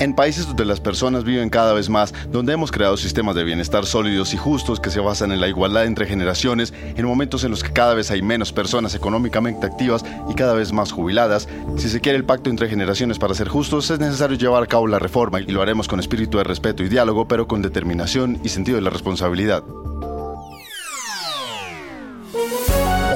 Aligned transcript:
En 0.00 0.14
países 0.14 0.46
donde 0.46 0.64
las 0.64 0.80
personas 0.80 1.24
viven 1.24 1.50
cada 1.50 1.72
vez 1.72 1.88
más, 1.88 2.12
donde 2.30 2.52
hemos 2.52 2.70
creado 2.70 2.96
sistemas 2.96 3.34
de 3.34 3.44
bienestar 3.44 3.86
sólidos 3.86 4.34
y 4.34 4.36
justos 4.36 4.80
que 4.80 4.90
se 4.90 5.00
basan 5.00 5.32
en 5.32 5.40
la 5.40 5.48
igualdad 5.48 5.84
entre 5.84 6.06
generaciones, 6.06 6.72
en 6.96 7.06
momentos 7.06 7.44
en 7.44 7.50
los 7.50 7.62
que 7.62 7.72
cada 7.72 7.94
vez 7.94 8.10
hay 8.10 8.22
menos 8.22 8.52
personas 8.52 8.94
económicamente 8.94 9.66
activas 9.66 10.04
y 10.28 10.34
cada 10.34 10.54
vez 10.54 10.72
más 10.72 10.92
jubiladas, 10.92 11.48
si 11.76 11.88
se 11.88 12.00
quiere 12.00 12.18
el 12.18 12.24
pacto 12.24 12.50
entre 12.50 12.68
generaciones 12.68 13.18
para 13.18 13.34
ser 13.34 13.48
justos, 13.48 13.90
es 13.90 13.98
necesario 13.98 14.36
llevar 14.36 14.62
a 14.62 14.66
cabo 14.66 14.86
la 14.86 14.98
reforma 14.98 15.40
y 15.40 15.46
lo 15.46 15.62
haremos 15.62 15.88
con 15.88 16.00
espíritu 16.00 16.38
de 16.38 16.44
respeto 16.44 16.82
y 16.82 16.88
diálogo, 16.88 17.26
pero 17.26 17.46
con 17.46 17.62
determinación 17.62 18.38
y 18.44 18.48
sentido 18.48 18.76
de 18.76 18.82
la 18.82 18.90
responsabilidad. 18.90 19.62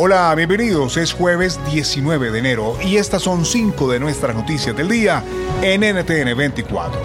Hola, 0.00 0.32
bienvenidos. 0.36 0.96
Es 0.96 1.12
jueves 1.12 1.58
19 1.72 2.30
de 2.30 2.38
enero 2.38 2.76
y 2.80 2.98
estas 2.98 3.20
son 3.20 3.44
cinco 3.44 3.90
de 3.90 3.98
nuestras 3.98 4.32
noticias 4.32 4.76
del 4.76 4.88
día 4.88 5.24
en 5.60 5.80
NTN 5.80 6.36
24. 6.36 7.02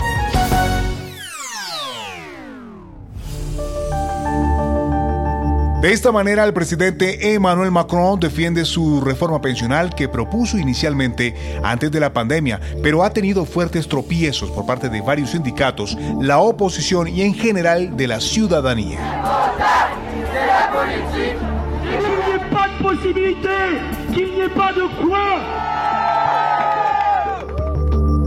De 5.82 5.92
esta 5.92 6.12
manera, 6.12 6.44
el 6.44 6.54
presidente 6.54 7.34
Emmanuel 7.34 7.72
Macron 7.72 8.20
defiende 8.20 8.64
su 8.64 9.02
reforma 9.02 9.42
pensional 9.42 9.96
que 9.96 10.08
propuso 10.08 10.60
inicialmente 10.60 11.34
antes 11.64 11.92
de 11.92 12.00
la 12.00 12.14
pandemia, 12.14 12.62
pero 12.84 13.04
ha 13.04 13.10
tenido 13.10 13.46
fuertes 13.46 13.88
tropiezos 13.88 14.52
por 14.52 14.68
parte 14.68 14.90
de 14.90 15.02
varios 15.02 15.32
sindicatos, 15.32 15.98
la 16.22 16.38
oposición 16.38 17.08
y 17.08 17.24
en 17.24 17.34
general 17.34 17.98
de 17.98 18.08
la 18.08 18.22
ciudadanía. 18.22 19.00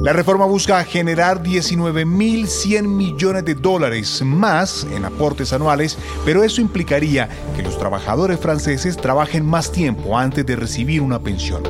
La 0.07 0.13
reforma 0.13 0.47
busca 0.47 0.83
generar 0.85 1.43
19.100 1.43 2.85
millones 2.87 3.45
de 3.45 3.57
dólares 3.57 4.23
más 4.23 4.87
en 4.93 5.05
aportes 5.05 5.53
anuales, 5.53 5.99
pero 6.25 6.45
eso 6.45 6.61
implicaría 6.61 7.29
que 7.57 7.63
los 7.63 7.77
trabajadores 7.77 8.39
franceses 8.39 8.97
trabajen 8.97 9.45
más 9.45 9.73
tiempo 9.73 10.17
antes 10.17 10.47
de 10.47 10.55
recibir 10.55 11.03
una 11.03 11.19
pensión, 11.19 11.63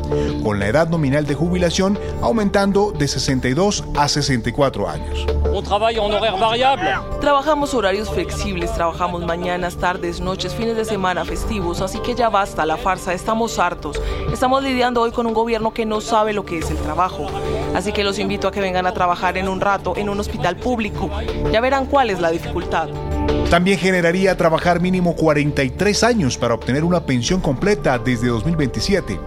con 0.44 0.58
la 0.58 0.68
edad 0.68 0.88
nominal 0.90 1.24
de 1.26 1.34
jubilación 1.34 1.98
aumentando 2.20 2.92
de 2.92 3.08
62 3.08 3.84
a 3.96 4.06
64 4.06 4.86
años. 4.86 5.26
Trabajamos 7.20 7.72
horarios 7.72 8.10
flexibles, 8.10 8.74
trabajamos 8.74 9.24
mañanas, 9.24 9.76
tardes, 9.76 10.20
noches, 10.20 10.54
fines 10.54 10.76
de 10.76 10.84
semana, 10.84 11.24
festivos, 11.24 11.80
así 11.80 11.98
que 12.00 12.14
ya 12.14 12.28
basta 12.28 12.66
la 12.66 12.76
farsa, 12.76 13.14
estamos 13.14 13.58
hartos. 13.58 14.00
Estamos 14.30 14.62
lidiando 14.62 15.00
hoy 15.00 15.12
con 15.12 15.26
un 15.26 15.32
gobierno 15.32 15.72
que 15.72 15.86
no 15.86 16.00
sabe 16.02 16.34
lo 16.34 16.44
que 16.44 16.58
es 16.58 16.70
el 16.70 16.76
trabajo. 16.76 17.26
Así 17.74 17.92
que 17.92 18.04
los 18.04 18.18
invito 18.18 18.48
a 18.48 18.52
que 18.52 18.60
vengan 18.60 18.86
a 18.86 18.92
trabajar 18.92 19.38
en 19.38 19.48
un 19.48 19.60
rato 19.60 19.94
en 19.96 20.10
un 20.10 20.20
hospital 20.20 20.56
público. 20.56 21.10
Ya 21.50 21.60
verán 21.60 21.86
cuál 21.86 22.10
es 22.10 22.20
la 22.20 22.30
dificultad. 22.30 22.88
También 23.50 23.78
generaría 23.78 24.36
trabajar 24.36 24.80
mínimo 24.80 25.14
43 25.14 26.02
años 26.02 26.36
para 26.36 26.54
obtener 26.54 26.84
una 26.84 27.06
pensión 27.06 27.40
completa 27.40 27.98
desde 27.98 28.26
2027. 28.26 29.20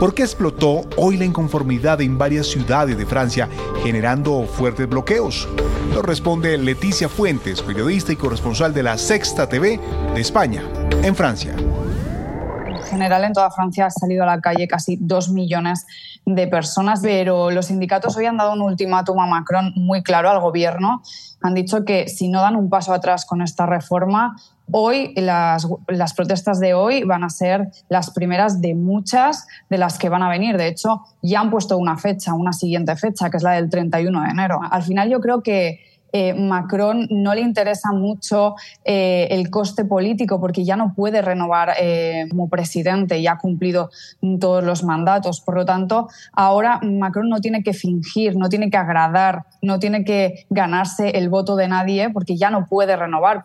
¿Por 0.00 0.14
qué 0.14 0.22
explotó 0.22 0.82
hoy 0.96 1.16
la 1.16 1.24
inconformidad 1.24 2.00
en 2.00 2.18
varias 2.18 2.46
ciudades 2.46 2.98
de 2.98 3.06
Francia, 3.06 3.48
generando 3.82 4.46
fuertes 4.46 4.88
bloqueos? 4.88 5.48
Lo 5.94 6.02
responde 6.02 6.58
Leticia 6.58 7.08
Fuentes, 7.08 7.62
periodista 7.62 8.12
y 8.12 8.16
corresponsal 8.16 8.74
de 8.74 8.82
la 8.82 8.98
Sexta 8.98 9.48
TV 9.48 9.80
de 10.14 10.20
España, 10.20 10.62
en 11.02 11.14
Francia. 11.14 11.54
En 12.96 13.02
general, 13.02 13.24
en 13.24 13.34
toda 13.34 13.50
Francia 13.50 13.84
ha 13.84 13.90
salido 13.90 14.22
a 14.22 14.26
la 14.26 14.40
calle 14.40 14.66
casi 14.66 14.96
dos 14.98 15.28
millones 15.28 15.86
de 16.24 16.46
personas, 16.46 17.00
pero 17.02 17.50
los 17.50 17.66
sindicatos 17.66 18.16
hoy 18.16 18.24
han 18.24 18.38
dado 18.38 18.54
un 18.54 18.62
ultimátum 18.62 19.20
a 19.20 19.26
Macron 19.26 19.74
muy 19.76 20.02
claro 20.02 20.30
al 20.30 20.40
gobierno. 20.40 21.02
Han 21.42 21.52
dicho 21.52 21.84
que 21.84 22.08
si 22.08 22.28
no 22.28 22.40
dan 22.40 22.56
un 22.56 22.70
paso 22.70 22.94
atrás 22.94 23.26
con 23.26 23.42
esta 23.42 23.66
reforma, 23.66 24.34
hoy 24.72 25.12
las, 25.14 25.68
las, 25.88 26.14
protestas 26.14 26.58
de 26.58 26.72
hoy 26.72 27.04
van 27.04 27.22
a 27.22 27.28
ser 27.28 27.68
las 27.90 28.10
primeras 28.12 28.62
de 28.62 28.74
muchas 28.74 29.46
de 29.68 29.76
las 29.76 29.98
que 29.98 30.08
van 30.08 30.22
a 30.22 30.30
venir. 30.30 30.56
De 30.56 30.66
hecho, 30.66 31.02
ya 31.20 31.40
han 31.40 31.50
puesto 31.50 31.76
una 31.76 31.98
fecha, 31.98 32.32
una 32.32 32.54
siguiente 32.54 32.96
fecha, 32.96 33.28
que 33.28 33.36
es 33.36 33.42
la 33.42 33.52
del 33.52 33.68
31 33.68 34.22
de 34.22 34.28
enero. 34.30 34.58
Al 34.70 34.82
final 34.82 35.10
yo 35.10 35.20
creo 35.20 35.42
que 35.42 35.80
eh, 36.12 36.34
Macron 36.34 37.06
no 37.10 37.34
le 37.34 37.40
interesa 37.40 37.92
mucho 37.92 38.54
eh, 38.84 39.28
el 39.30 39.50
coste 39.50 39.84
político 39.84 40.40
porque 40.40 40.64
ya 40.64 40.76
no 40.76 40.94
puede 40.94 41.22
renovar 41.22 41.74
eh, 41.78 42.26
como 42.30 42.48
presidente 42.48 43.18
y 43.18 43.26
ha 43.26 43.38
cumplido 43.38 43.90
todos 44.40 44.64
los 44.64 44.84
mandatos. 44.84 45.40
Por 45.40 45.56
lo 45.56 45.64
tanto, 45.64 46.08
ahora 46.32 46.80
Macron 46.82 47.28
no 47.28 47.40
tiene 47.40 47.62
que 47.62 47.72
fingir, 47.72 48.36
no 48.36 48.48
tiene 48.48 48.70
que 48.70 48.76
agradar, 48.76 49.44
no 49.62 49.78
tiene 49.78 50.04
que 50.04 50.46
ganarse 50.50 51.10
el 51.10 51.28
voto 51.28 51.56
de 51.56 51.68
nadie 51.68 52.10
porque 52.10 52.36
ya 52.36 52.50
no 52.50 52.66
puede 52.66 52.96
renovar. 52.96 53.44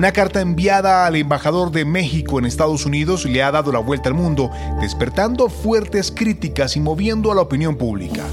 Una 0.00 0.12
carta 0.12 0.40
enviada 0.40 1.04
al 1.04 1.16
embajador 1.16 1.72
de 1.72 1.84
México 1.84 2.38
en 2.38 2.46
Estados 2.46 2.86
Unidos 2.86 3.26
le 3.26 3.42
ha 3.42 3.50
dado 3.50 3.70
la 3.70 3.80
vuelta 3.80 4.08
al 4.08 4.14
mundo, 4.14 4.50
despertando 4.80 5.50
fuertes 5.50 6.10
críticas 6.10 6.74
y 6.74 6.80
moviendo 6.80 7.30
a 7.30 7.34
la 7.34 7.42
opinión 7.42 7.76
pública. 7.76 8.24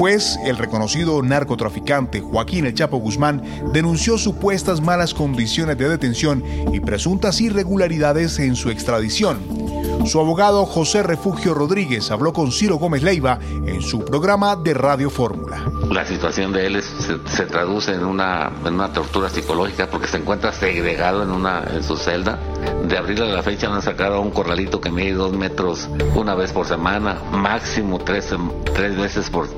Pues 0.00 0.36
el 0.44 0.58
reconocido 0.58 1.22
narcotraficante 1.22 2.20
Joaquín 2.20 2.66
El 2.66 2.74
Chapo 2.74 2.96
Guzmán 2.96 3.40
denunció 3.72 4.18
supuestas 4.18 4.80
malas 4.80 5.14
condiciones 5.14 5.78
de 5.78 5.88
detención 5.88 6.42
y 6.72 6.80
presuntas 6.80 7.40
irregularidades 7.40 8.40
en 8.40 8.56
su 8.56 8.70
extradición. 8.70 9.61
Su 10.06 10.18
abogado 10.18 10.66
José 10.66 11.02
Refugio 11.02 11.54
Rodríguez 11.54 12.10
habló 12.10 12.32
con 12.32 12.50
Ciro 12.50 12.76
Gómez 12.76 13.02
Leiva 13.02 13.38
en 13.40 13.80
su 13.82 14.04
programa 14.04 14.56
de 14.56 14.74
Radio 14.74 15.10
Fórmula. 15.10 15.64
La 15.90 16.04
situación 16.04 16.52
de 16.52 16.66
él 16.66 16.82
se, 16.82 17.46
traduce 17.46 17.92
en 17.92 18.04
una, 18.04 18.50
en 18.64 18.74
una 18.74 18.92
tortura 18.92 19.28
psicológica 19.28 19.88
porque 19.88 20.08
se 20.08 20.16
encuentra 20.16 20.52
segregado 20.52 21.22
en, 21.22 21.30
una, 21.30 21.64
en 21.72 21.84
su 21.84 21.96
celda. 21.96 22.38
De 22.84 22.98
abril 22.98 23.22
a 23.22 23.26
la 23.26 23.42
fecha 23.42 23.72
han 23.72 23.80
sacado 23.80 24.16
a 24.16 24.20
un 24.20 24.30
corralito 24.30 24.80
que 24.80 24.90
mide 24.90 25.12
dos 25.12 25.32
metros 25.32 25.88
una 26.16 26.34
vez 26.34 26.52
por 26.52 26.66
semana, 26.66 27.18
máximo 27.30 27.98
tres, 27.98 28.34
tres 28.74 28.96
veces 28.96 29.30
por, 29.30 29.48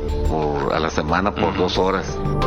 a 0.73 0.79
la 0.79 0.91
semana 0.91 1.35
por 1.35 1.57
dos 1.57 1.79
horas. 1.79 2.07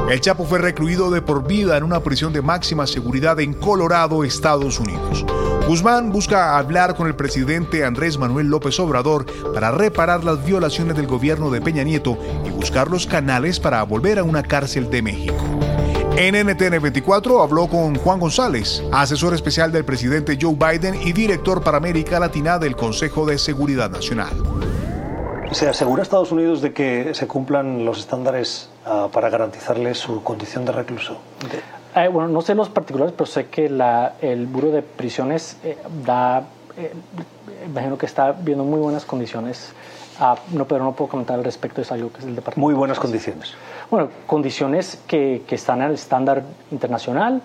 El 0.09 0.21
Chapo 0.21 0.45
fue 0.45 0.59
recluido 0.59 1.09
de 1.09 1.21
por 1.21 1.47
vida 1.47 1.77
en 1.77 1.83
una 1.83 2.01
prisión 2.01 2.31
de 2.31 2.41
máxima 2.41 2.85
seguridad 2.85 3.39
en 3.39 3.53
Colorado, 3.53 4.23
Estados 4.23 4.79
Unidos. 4.79 5.25
Guzmán 5.67 6.13
busca 6.13 6.57
hablar 6.57 6.95
con 6.95 7.07
el 7.07 7.15
presidente 7.15 7.83
Andrés 7.83 8.17
Manuel 8.17 8.47
López 8.47 8.79
Obrador 8.79 9.25
para 9.53 9.69
reparar 9.69 10.23
las 10.23 10.45
violaciones 10.45 10.95
del 10.95 11.07
gobierno 11.07 11.49
de 11.49 11.59
Peña 11.59 11.83
Nieto 11.83 12.17
y 12.45 12.51
buscar 12.51 12.89
los 12.89 13.05
canales 13.05 13.59
para 13.59 13.83
volver 13.83 14.17
a 14.17 14.23
una 14.23 14.43
cárcel 14.43 14.89
de 14.89 15.01
México. 15.01 15.35
En 16.15 16.35
NTN 16.35 16.81
24 16.81 17.43
habló 17.43 17.67
con 17.67 17.95
Juan 17.95 18.17
González, 18.17 18.81
asesor 18.93 19.33
especial 19.33 19.73
del 19.73 19.83
presidente 19.83 20.37
Joe 20.41 20.55
Biden 20.55 21.01
y 21.01 21.11
director 21.11 21.61
para 21.61 21.75
América 21.75 22.17
Latina 22.17 22.57
del 22.57 22.77
Consejo 22.77 23.25
de 23.25 23.37
Seguridad 23.37 23.89
Nacional. 23.89 24.31
¿Se 25.51 25.67
asegura 25.67 26.01
Estados 26.01 26.31
Unidos 26.31 26.61
de 26.61 26.71
que 26.71 27.13
se 27.13 27.27
cumplan 27.27 27.83
los 27.83 27.99
estándares 27.99 28.69
uh, 28.85 29.09
para 29.09 29.29
garantizarle 29.29 29.95
su 29.95 30.23
condición 30.23 30.63
de 30.63 30.71
recluso? 30.71 31.17
Eh, 31.97 32.09
bueno, 32.09 32.29
no 32.29 32.41
sé 32.41 32.53
los 32.53 32.69
particulares, 32.69 33.13
pero 33.17 33.25
sé 33.25 33.47
que 33.47 33.69
la, 33.69 34.13
el 34.21 34.45
Buro 34.45 34.69
de 34.69 34.83
Prisiones 34.83 35.57
eh, 35.63 35.77
da, 36.05 36.43
eh, 36.77 36.93
imagino 37.65 37.97
que 37.97 38.05
está 38.05 38.33
viendo 38.33 38.63
muy 38.63 38.79
buenas 38.79 39.03
condiciones, 39.03 39.71
ah, 40.19 40.35
no, 40.51 40.65
pero 40.65 40.83
no 40.83 40.91
puedo 40.91 41.09
comentar 41.09 41.39
al 41.39 41.43
respecto, 41.43 41.81
es 41.81 41.91
algo 41.91 42.11
que 42.11 42.19
es 42.19 42.25
el 42.25 42.35
departamento. 42.35 42.61
Muy 42.61 42.75
buenas 42.75 42.99
condiciones. 42.99 43.55
Bueno, 43.89 44.09
condiciones 44.27 45.01
que, 45.07 45.41
que 45.47 45.55
están 45.55 45.81
al 45.81 45.95
estándar 45.95 46.43
internacional. 46.69 47.41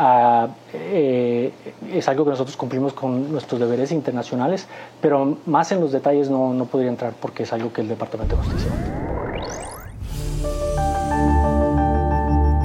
Ah, 0.00 0.46
es 0.72 2.08
algo 2.08 2.22
que 2.22 2.30
nosotros 2.30 2.56
cumplimos 2.56 2.92
con 2.92 3.32
nuestros 3.32 3.58
deberes 3.58 3.90
internacionales, 3.90 4.68
pero 5.00 5.38
más 5.46 5.72
en 5.72 5.80
los 5.80 5.90
detalles 5.90 6.30
no, 6.30 6.54
no 6.54 6.66
podría 6.66 6.90
entrar 6.90 7.14
porque 7.20 7.42
es 7.42 7.52
algo 7.52 7.72
que 7.72 7.80
el 7.80 7.88
Departamento 7.88 8.36
de 8.36 8.42
Justicia. 8.42 9.07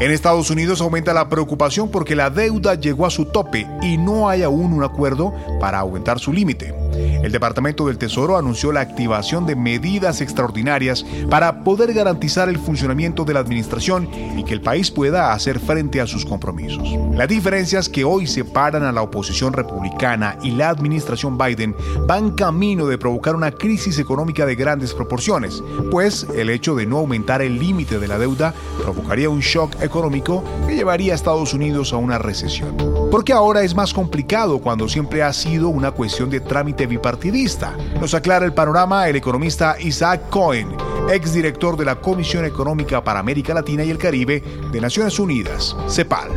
En 0.03 0.11
Estados 0.11 0.49
Unidos 0.49 0.81
aumenta 0.81 1.13
la 1.13 1.29
preocupación 1.29 1.89
porque 1.89 2.13
la 2.13 2.29
deuda 2.29 2.75
llegó 2.75 3.05
a 3.05 3.09
su 3.09 3.23
tope 3.23 3.65
y 3.81 3.95
no 3.95 4.27
hay 4.27 4.43
aún 4.43 4.73
un 4.73 4.83
acuerdo 4.83 5.33
para 5.61 5.79
aumentar 5.79 6.19
su 6.19 6.33
límite. 6.33 6.82
El 6.93 7.31
Departamento 7.31 7.87
del 7.87 7.97
Tesoro 7.97 8.37
anunció 8.37 8.71
la 8.71 8.81
activación 8.81 9.45
de 9.45 9.55
medidas 9.55 10.21
extraordinarias 10.21 11.05
para 11.29 11.63
poder 11.63 11.93
garantizar 11.93 12.49
el 12.49 12.57
funcionamiento 12.57 13.25
de 13.25 13.33
la 13.33 13.39
administración 13.39 14.09
y 14.37 14.43
que 14.43 14.53
el 14.53 14.61
país 14.61 14.91
pueda 14.91 15.33
hacer 15.33 15.59
frente 15.59 16.01
a 16.01 16.07
sus 16.07 16.25
compromisos. 16.25 16.87
Las 17.13 17.27
diferencias 17.27 17.89
que 17.89 18.03
hoy 18.03 18.27
separan 18.27 18.83
a 18.83 18.91
la 18.91 19.01
oposición 19.01 19.53
republicana 19.53 20.37
y 20.43 20.51
la 20.51 20.69
administración 20.69 21.37
Biden 21.37 21.75
van 22.07 22.31
camino 22.31 22.87
de 22.87 22.97
provocar 22.97 23.35
una 23.35 23.51
crisis 23.51 23.99
económica 23.99 24.45
de 24.45 24.55
grandes 24.55 24.93
proporciones, 24.93 25.63
pues 25.91 26.27
el 26.35 26.49
hecho 26.49 26.75
de 26.75 26.85
no 26.85 26.97
aumentar 26.99 27.41
el 27.41 27.59
límite 27.59 27.99
de 27.99 28.07
la 28.07 28.17
deuda 28.17 28.53
provocaría 28.81 29.29
un 29.29 29.39
shock 29.39 29.81
económico 29.81 30.43
que 30.67 30.75
llevaría 30.75 31.13
a 31.13 31.15
Estados 31.15 31.53
Unidos 31.53 31.93
a 31.93 31.97
una 31.97 32.17
recesión. 32.17 33.02
Porque 33.13 33.31
ahora 33.31 33.61
es 33.61 33.75
más 33.75 33.93
complicado 33.93 34.59
cuando 34.59 34.89
siempre 34.89 35.21
ha 35.21 35.31
sido 35.33 35.69
una 35.69 35.91
cuestión 35.91 36.31
de 36.31 36.39
trámite 36.39 36.87
bipartidista. 36.87 37.77
Nos 38.01 38.15
aclara 38.15 38.43
el 38.43 38.55
panorama 38.55 39.07
el 39.07 39.15
economista 39.15 39.75
Isaac 39.79 40.31
Cohen, 40.31 40.69
exdirector 41.11 41.77
de 41.77 41.85
la 41.85 42.01
Comisión 42.01 42.43
Económica 42.43 43.03
para 43.03 43.19
América 43.19 43.53
Latina 43.53 43.83
y 43.83 43.91
el 43.91 43.99
Caribe 43.99 44.41
de 44.71 44.81
Naciones 44.81 45.19
Unidas, 45.19 45.77
CEPAL. 45.87 46.31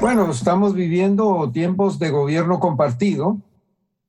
Bueno, 0.00 0.32
estamos 0.32 0.74
viviendo 0.74 1.48
tiempos 1.52 2.00
de 2.00 2.10
gobierno 2.10 2.58
compartido 2.58 3.38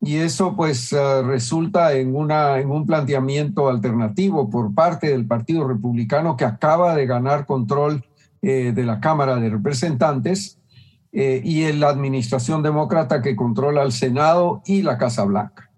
y 0.01 0.15
eso 0.15 0.55
pues 0.55 0.91
eh, 0.91 1.21
resulta 1.21 1.93
en, 1.93 2.15
una, 2.15 2.57
en 2.57 2.71
un 2.71 2.87
planteamiento 2.87 3.69
alternativo 3.69 4.49
por 4.49 4.73
parte 4.73 5.09
del 5.09 5.27
Partido 5.27 5.67
Republicano 5.67 6.35
que 6.35 6.45
acaba 6.45 6.95
de 6.95 7.05
ganar 7.05 7.45
control 7.45 8.03
eh, 8.41 8.71
de 8.73 8.83
la 8.83 8.99
Cámara 8.99 9.35
de 9.35 9.51
Representantes 9.51 10.57
eh, 11.11 11.41
y 11.43 11.63
en 11.63 11.79
la 11.79 11.89
administración 11.89 12.63
demócrata 12.63 13.21
que 13.21 13.35
controla 13.35 13.83
el 13.83 13.91
Senado 13.91 14.61
y 14.65 14.81
la 14.81 14.97
Casa 14.97 15.23
Blanca. 15.23 15.69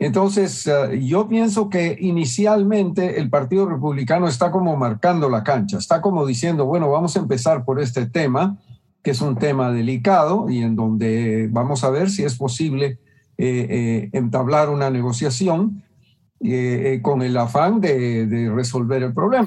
Entonces, 0.00 0.68
yo 1.02 1.28
pienso 1.28 1.70
que 1.70 1.96
inicialmente 2.00 3.20
el 3.20 3.30
Partido 3.30 3.66
Republicano 3.66 4.26
está 4.26 4.50
como 4.50 4.76
marcando 4.76 5.30
la 5.30 5.44
cancha, 5.44 5.78
está 5.78 6.02
como 6.02 6.26
diciendo, 6.26 6.66
bueno, 6.66 6.90
vamos 6.90 7.16
a 7.16 7.20
empezar 7.20 7.64
por 7.64 7.80
este 7.80 8.06
tema, 8.06 8.58
que 9.04 9.12
es 9.12 9.20
un 9.20 9.36
tema 9.36 9.70
delicado 9.70 10.50
y 10.50 10.62
en 10.62 10.74
donde 10.74 11.48
vamos 11.52 11.84
a 11.84 11.90
ver 11.90 12.10
si 12.10 12.24
es 12.24 12.36
posible 12.36 12.98
eh, 13.36 13.66
eh, 13.68 14.10
entablar 14.12 14.70
una 14.70 14.90
negociación 14.90 15.82
eh, 16.40 17.00
con 17.02 17.20
el 17.22 17.36
afán 17.36 17.80
de, 17.80 18.26
de 18.26 18.50
resolver 18.50 19.02
el 19.02 19.12
problema. 19.12 19.46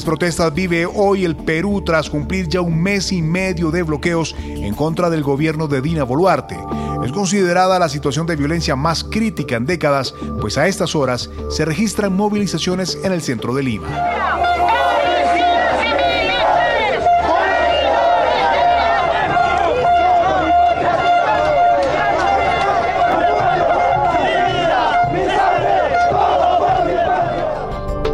Protestas 0.00 0.54
vive 0.54 0.86
hoy 0.86 1.26
el 1.26 1.36
Perú 1.36 1.82
tras 1.84 2.08
cumplir 2.08 2.48
ya 2.48 2.62
un 2.62 2.80
mes 2.82 3.12
y 3.12 3.20
medio 3.20 3.70
de 3.70 3.82
bloqueos 3.82 4.34
en 4.38 4.72
contra 4.74 5.10
del 5.10 5.22
gobierno 5.22 5.68
de 5.68 5.82
Dina 5.82 6.02
Boluarte. 6.02 6.56
Es 7.04 7.12
considerada 7.12 7.78
la 7.78 7.90
situación 7.90 8.26
de 8.26 8.36
violencia 8.36 8.74
más 8.74 9.04
crítica 9.04 9.56
en 9.56 9.66
décadas, 9.66 10.14
pues 10.40 10.56
a 10.56 10.66
estas 10.66 10.94
horas 10.94 11.28
se 11.50 11.66
registran 11.66 12.16
movilizaciones 12.16 12.98
en 13.04 13.12
el 13.12 13.20
centro 13.20 13.54
de 13.54 13.64
Lima. 13.64 14.31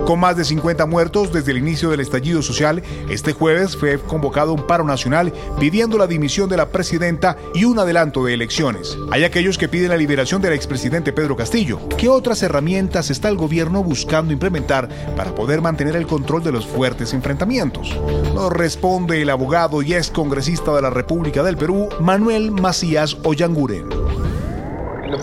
Con 0.08 0.20
más 0.20 0.38
de 0.38 0.44
50 0.46 0.86
muertos 0.86 1.34
desde 1.34 1.50
el 1.50 1.58
inicio 1.58 1.90
del 1.90 2.00
estallido 2.00 2.40
social, 2.40 2.82
este 3.10 3.34
jueves 3.34 3.76
fue 3.76 3.98
convocado 3.98 4.54
un 4.54 4.66
paro 4.66 4.82
nacional 4.82 5.34
pidiendo 5.60 5.98
la 5.98 6.06
dimisión 6.06 6.48
de 6.48 6.56
la 6.56 6.70
presidenta 6.70 7.36
y 7.52 7.66
un 7.66 7.78
adelanto 7.78 8.24
de 8.24 8.32
elecciones. 8.32 8.96
Hay 9.10 9.24
aquellos 9.24 9.58
que 9.58 9.68
piden 9.68 9.90
la 9.90 9.98
liberación 9.98 10.40
del 10.40 10.54
expresidente 10.54 11.12
Pedro 11.12 11.36
Castillo. 11.36 11.78
¿Qué 11.98 12.08
otras 12.08 12.42
herramientas 12.42 13.10
está 13.10 13.28
el 13.28 13.36
gobierno 13.36 13.84
buscando 13.84 14.32
implementar 14.32 14.88
para 15.14 15.34
poder 15.34 15.60
mantener 15.60 15.94
el 15.94 16.06
control 16.06 16.42
de 16.42 16.52
los 16.52 16.66
fuertes 16.66 17.12
enfrentamientos? 17.12 17.94
Nos 18.34 18.50
responde 18.50 19.20
el 19.20 19.28
abogado 19.28 19.82
y 19.82 19.92
ex 19.92 20.10
congresista 20.10 20.74
de 20.74 20.80
la 20.80 20.88
República 20.88 21.42
del 21.42 21.58
Perú, 21.58 21.90
Manuel 22.00 22.50
Macías 22.50 23.18
Ollanguren. 23.24 23.90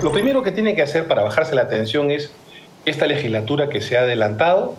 Lo 0.04 0.12
primero 0.12 0.44
que 0.44 0.52
tiene 0.52 0.76
que 0.76 0.84
hacer 0.84 1.08
para 1.08 1.24
bajarse 1.24 1.56
la 1.56 1.68
tensión 1.68 2.12
es 2.12 2.30
esta 2.86 3.08
legislatura 3.08 3.70
que 3.70 3.82
se 3.82 3.98
ha 3.98 4.02
adelantado 4.02 4.76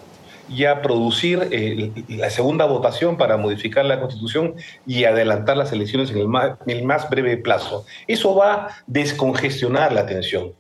ya 0.48 0.82
producir 0.82 1.48
eh, 1.50 1.90
la 2.08 2.30
segunda 2.30 2.64
votación 2.66 3.16
para 3.16 3.36
modificar 3.36 3.84
la 3.84 4.00
constitución 4.00 4.54
y 4.86 5.04
adelantar 5.04 5.56
las 5.56 5.72
elecciones 5.72 6.10
en 6.10 6.18
el 6.18 6.84
más, 6.84 7.10
breve 7.10 7.36
plazo. 7.36 7.84
Eso 8.06 8.34
va 8.34 8.54
a 8.54 8.68
descongestionar 8.86 9.92
la 9.92 10.06
tensión. 10.06 10.52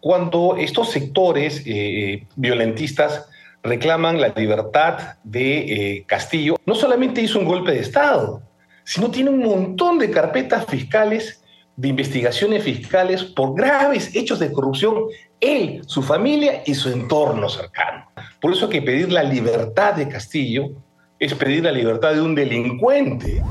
Cuando 0.00 0.56
estos 0.58 0.90
sectores 0.90 1.62
eh, 1.66 2.26
violentistas 2.36 3.28
reclaman 3.62 4.20
la 4.20 4.28
libertad 4.28 5.16
de 5.24 5.58
eh, 5.58 6.04
Castillo, 6.06 6.56
no 6.64 6.74
solamente 6.74 7.20
hizo 7.20 7.38
un 7.38 7.44
golpe 7.44 7.72
de 7.72 7.80
Estado, 7.80 8.42
sino 8.84 9.10
tiene 9.10 9.30
un 9.30 9.40
montón 9.40 9.98
de 9.98 10.10
carpetas 10.10 10.66
fiscales, 10.66 11.42
de 11.76 11.88
investigaciones 11.88 12.62
fiscales 12.62 13.24
por 13.24 13.54
graves 13.54 14.14
hechos 14.14 14.38
de 14.38 14.52
corrupción 14.52 15.04
él, 15.40 15.82
su 15.86 16.02
familia 16.02 16.62
y 16.66 16.74
su 16.74 16.90
entorno 16.90 17.48
cercano. 17.48 18.10
Por 18.40 18.52
eso 18.52 18.68
que 18.68 18.82
pedir 18.82 19.10
la 19.12 19.22
libertad 19.22 19.94
de 19.94 20.08
Castillo 20.08 20.70
es 21.18 21.34
pedir 21.34 21.64
la 21.64 21.72
libertad 21.72 22.14
de 22.14 22.22
un 22.22 22.34
delincuente. 22.34 23.42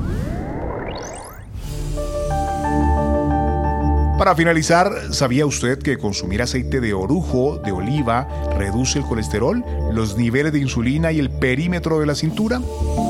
Para 4.20 4.36
finalizar, 4.36 5.14
¿sabía 5.14 5.46
usted 5.46 5.78
que 5.78 5.96
consumir 5.96 6.42
aceite 6.42 6.82
de 6.82 6.92
orujo, 6.92 7.56
de 7.64 7.72
oliva, 7.72 8.28
reduce 8.58 8.98
el 8.98 9.06
colesterol, 9.06 9.64
los 9.94 10.18
niveles 10.18 10.52
de 10.52 10.58
insulina 10.58 11.10
y 11.10 11.18
el 11.18 11.30
perímetro 11.30 11.98
de 12.00 12.04
la 12.04 12.14
cintura? 12.14 12.60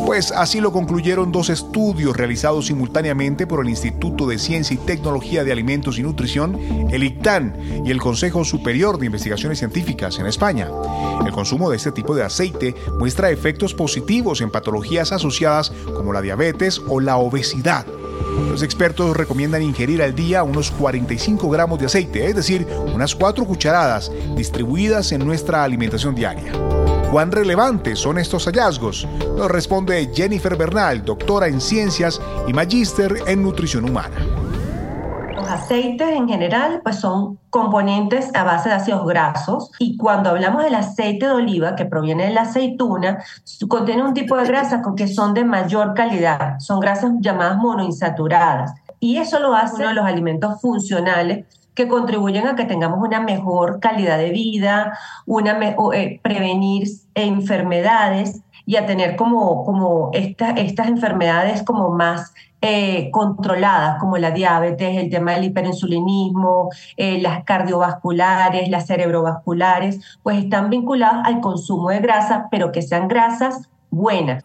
Pues 0.07 0.31
así 0.31 0.61
lo 0.61 0.71
concluyeron 0.71 1.33
dos 1.33 1.51
estudios 1.51 2.17
realizados 2.17 2.67
simultáneamente 2.67 3.49
por 3.49 3.61
el 3.61 3.71
Instituto 3.71 4.29
de 4.29 4.39
Ciencia 4.39 4.75
y 4.75 4.87
Tecnología 4.87 5.43
de 5.43 5.51
Alimentos 5.51 5.99
y 5.99 6.05
Nutrición, 6.05 6.57
el 6.93 7.03
ICTAN 7.03 7.83
y 7.85 7.91
el 7.91 7.99
Consejo 7.99 8.45
Superior 8.45 8.97
de 8.97 9.07
Investigaciones 9.07 9.59
Científicas 9.59 10.17
en 10.21 10.27
España. 10.27 10.69
El 11.27 11.33
consumo 11.33 11.71
de 11.71 11.77
este 11.77 11.91
tipo 11.91 12.15
de 12.15 12.23
aceite 12.23 12.77
muestra 13.01 13.33
efectos 13.33 13.75
positivos 13.75 14.43
en 14.43 14.53
patologías 14.53 15.11
asociadas 15.11 15.73
como 15.93 16.13
la 16.13 16.23
diabetes 16.23 16.81
o 16.87 17.01
la 17.01 17.17
obesidad. 17.17 17.85
Los 18.49 18.63
expertos 18.63 19.17
recomiendan 19.17 19.63
ingerir 19.63 20.03
al 20.03 20.15
día 20.15 20.43
unos 20.43 20.71
45 20.71 21.49
gramos 21.49 21.79
de 21.79 21.87
aceite, 21.87 22.27
es 22.27 22.35
decir, 22.35 22.67
unas 22.95 23.15
4 23.15 23.45
cucharadas 23.45 24.11
distribuidas 24.37 25.13
en 25.13 25.25
nuestra 25.25 25.65
alimentación 25.65 26.15
diaria. 26.15 26.53
¿Cuán 27.11 27.33
relevantes 27.33 27.99
son 27.99 28.19
estos 28.19 28.45
hallazgos? 28.47 29.07
Nos 29.37 29.51
responde 29.51 30.11
Jennifer 30.15 30.57
Bernal, 30.57 31.05
doctora 31.05 31.49
en 31.49 31.61
ciencias 31.61 32.21
y 32.47 32.53
magíster 32.53 33.23
en 33.27 33.43
nutrición 33.43 33.89
humana 33.89 34.40
aceites 35.61 36.09
en 36.09 36.29
general 36.29 36.81
pues 36.83 36.97
son 36.97 37.39
componentes 37.51 38.31
a 38.35 38.45
base 38.45 38.69
de 38.69 38.75
ácidos 38.77 39.07
grasos. 39.07 39.71
Y 39.79 39.97
cuando 39.97 40.31
hablamos 40.31 40.65
del 40.65 40.75
aceite 40.75 41.27
de 41.27 41.33
oliva 41.33 41.77
que 41.77 41.85
proviene 41.85 42.27
de 42.27 42.35
la 42.35 42.43
aceituna, 42.43 43.23
contiene 43.69 44.03
un 44.03 44.15
tipo 44.15 44.37
de 44.37 44.47
grasas 44.47 44.81
que 44.97 45.09
son 45.09 45.35
de 45.35 45.45
mayor 45.45 45.95
calidad, 45.95 46.59
son 46.59 46.81
grasas 46.81 47.13
llamadas 47.21 47.59
monoinsaturadas. 47.59 48.73
Y 48.99 49.17
eso 49.17 49.39
lo 49.41 49.55
hace 49.55 49.77
uno 49.77 49.89
de 49.89 49.95
los 49.95 50.05
alimentos 50.05 50.61
funcionales 50.61 51.47
que 51.75 51.89
contribuyen 51.89 52.47
a 52.47 52.57
que 52.57 52.65
tengamos 52.65 52.99
una 53.01 53.21
mejor 53.21 53.81
calidad 53.81 54.19
de 54.19 54.31
vida, 54.31 54.99
una 55.25 55.59
eh, 55.95 56.21
prevenir 56.23 56.89
enfermedades 57.15 58.43
y 58.67 58.77
a 58.77 58.87
tener 58.87 59.17
como, 59.17 59.65
como 59.65 60.11
estas 60.13 60.89
enfermedades 60.89 61.63
como 61.63 61.91
más 61.91 62.35
eh, 62.63 63.11
controladas, 63.11 63.99
como 63.99 64.19
la 64.19 64.31
diabetes, 64.31 64.97
el 64.97 65.11
tema 65.11 65.33
del 65.33 65.45
hiperinsulinismo, 65.45 66.71
eh, 66.97 67.21
las 67.21 67.45
cardiovasculares, 67.45 68.69
las 68.69 68.87
cerebrovasculares, 68.87 70.19
pues 70.23 70.39
están 70.39 70.69
vinculadas 70.71 71.27
al 71.27 71.41
consumo 71.41 71.91
de 71.91 72.01
grasa, 72.01 72.49
pero 72.51 72.71
que 72.73 72.83
sean 72.83 73.09
grasas 73.09 73.69
buenas. 73.91 74.45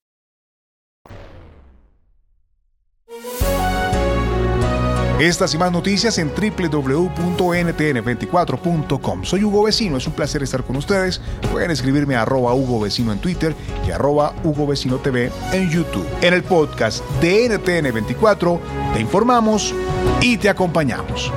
Estas 5.21 5.53
y 5.53 5.57
más 5.59 5.71
noticias 5.71 6.17
en 6.17 6.31
www.ntn24.com. 6.33 9.23
Soy 9.23 9.43
Hugo 9.43 9.65
Vecino, 9.65 9.97
es 9.97 10.07
un 10.07 10.13
placer 10.13 10.41
estar 10.41 10.63
con 10.63 10.77
ustedes. 10.77 11.21
Pueden 11.51 11.69
escribirme 11.69 12.15
a 12.15 12.23
arroba 12.23 12.55
Hugo 12.55 12.79
Vecino 12.79 13.11
en 13.11 13.19
Twitter 13.19 13.53
y 13.87 13.91
arroba 13.91 14.33
Hugo 14.43 14.65
Vecino 14.65 14.97
TV 14.97 15.31
en 15.53 15.69
YouTube. 15.69 16.07
En 16.23 16.33
el 16.33 16.41
podcast 16.41 17.07
de 17.21 17.51
NTN24 17.51 18.59
te 18.95 18.99
informamos 18.99 19.75
y 20.21 20.37
te 20.37 20.49
acompañamos. 20.49 21.31